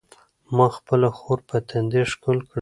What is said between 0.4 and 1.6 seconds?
ما خپله خور په